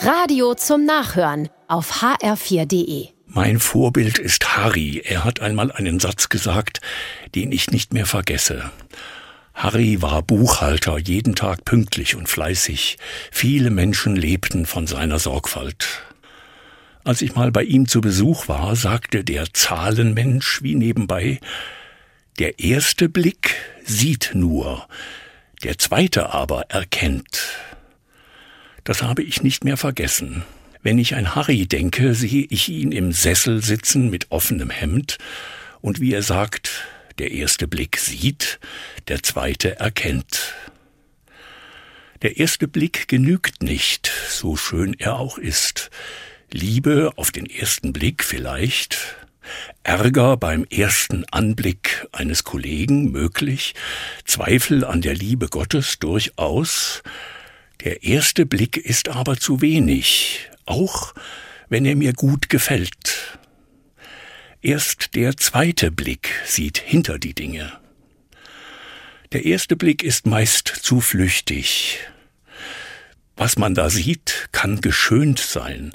[0.00, 3.08] Radio zum Nachhören auf hr4.de.
[3.26, 5.02] Mein Vorbild ist Harry.
[5.04, 6.80] Er hat einmal einen Satz gesagt,
[7.34, 8.70] den ich nicht mehr vergesse.
[9.54, 12.98] Harry war Buchhalter, jeden Tag pünktlich und fleißig.
[13.32, 15.88] Viele Menschen lebten von seiner Sorgfalt.
[17.02, 21.40] Als ich mal bei ihm zu Besuch war, sagte der Zahlenmensch wie nebenbei,
[22.38, 24.86] der erste Blick sieht nur,
[25.64, 27.48] der zweite aber erkennt.
[28.88, 30.44] Das habe ich nicht mehr vergessen.
[30.82, 35.18] Wenn ich an Harry denke, sehe ich ihn im Sessel sitzen mit offenem Hemd
[35.82, 36.86] und wie er sagt,
[37.18, 38.58] der erste Blick sieht,
[39.08, 40.54] der zweite erkennt.
[42.22, 45.90] Der erste Blick genügt nicht, so schön er auch ist.
[46.50, 49.18] Liebe auf den ersten Blick vielleicht,
[49.82, 53.74] Ärger beim ersten Anblick eines Kollegen möglich,
[54.24, 57.02] Zweifel an der Liebe Gottes durchaus.
[57.84, 61.14] Der erste Blick ist aber zu wenig, auch
[61.68, 63.38] wenn er mir gut gefällt.
[64.60, 67.72] Erst der zweite Blick sieht hinter die Dinge.
[69.30, 72.00] Der erste Blick ist meist zu flüchtig.
[73.36, 75.92] Was man da sieht, kann geschönt sein.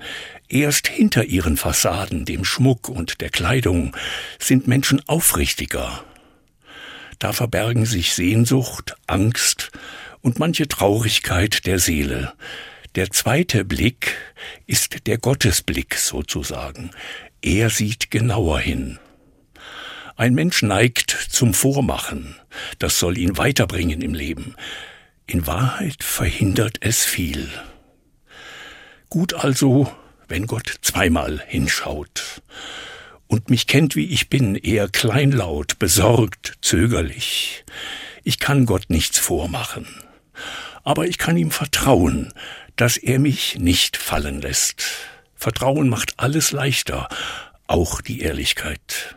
[0.48, 3.94] Erst hinter ihren Fassaden, dem Schmuck und der Kleidung,
[4.40, 6.06] sind Menschen aufrichtiger.
[7.20, 9.72] Da verbergen sich Sehnsucht, Angst
[10.24, 12.34] und manche Traurigkeit der Seele.
[12.96, 14.16] Der zweite Blick
[14.66, 16.90] ist der Gottesblick sozusagen.
[17.44, 18.98] Er sieht genauer hin.
[20.16, 22.36] Ein Mensch neigt zum Vormachen.
[22.80, 24.56] Das soll ihn weiterbringen im Leben.
[25.28, 27.50] In Wahrheit verhindert es viel.
[29.10, 29.92] Gut also,
[30.28, 32.42] wenn Gott zweimal hinschaut
[33.28, 37.66] und mich kennt, wie ich bin, eher kleinlaut, besorgt, zögerlich.
[38.24, 39.88] Ich kann Gott nichts vormachen,
[40.84, 42.34] aber ich kann ihm vertrauen,
[42.76, 44.84] dass er mich nicht fallen lässt.
[45.36, 47.10] Vertrauen macht alles leichter,
[47.68, 49.16] auch die Ehrlichkeit.